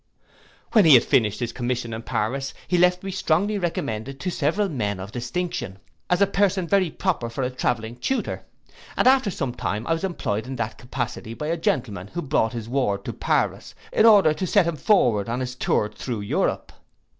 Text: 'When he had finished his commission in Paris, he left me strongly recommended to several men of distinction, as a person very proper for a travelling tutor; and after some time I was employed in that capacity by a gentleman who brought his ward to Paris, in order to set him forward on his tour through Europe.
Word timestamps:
'When 0.71 0.85
he 0.85 0.95
had 0.95 1.03
finished 1.03 1.39
his 1.41 1.51
commission 1.51 1.93
in 1.93 2.01
Paris, 2.01 2.55
he 2.67 2.75
left 2.79 3.03
me 3.03 3.11
strongly 3.11 3.59
recommended 3.59 4.19
to 4.21 4.31
several 4.31 4.67
men 4.67 4.99
of 4.99 5.11
distinction, 5.11 5.77
as 6.09 6.23
a 6.23 6.25
person 6.25 6.67
very 6.67 6.89
proper 6.89 7.29
for 7.29 7.43
a 7.43 7.51
travelling 7.51 7.97
tutor; 7.97 8.43
and 8.97 9.07
after 9.07 9.29
some 9.29 9.53
time 9.53 9.85
I 9.85 9.93
was 9.93 10.03
employed 10.03 10.47
in 10.47 10.55
that 10.55 10.79
capacity 10.79 11.35
by 11.35 11.49
a 11.49 11.55
gentleman 11.55 12.07
who 12.07 12.23
brought 12.23 12.53
his 12.53 12.67
ward 12.67 13.05
to 13.05 13.13
Paris, 13.13 13.75
in 13.93 14.07
order 14.07 14.33
to 14.33 14.47
set 14.47 14.65
him 14.65 14.75
forward 14.75 15.29
on 15.29 15.39
his 15.39 15.53
tour 15.53 15.87
through 15.95 16.21
Europe. 16.21 16.71